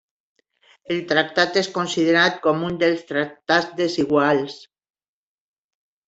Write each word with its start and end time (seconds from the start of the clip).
El 0.93 1.01
tractat 1.09 1.57
és 1.59 1.67
considerat 1.75 2.39
com 2.45 2.63
un 2.69 2.79
dels 2.83 3.03
tractats 3.11 3.69
desiguals. 3.81 4.57